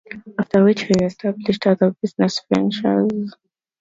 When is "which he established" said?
0.63-1.67